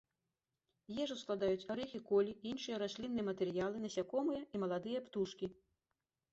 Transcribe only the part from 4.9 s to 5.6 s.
птушкі.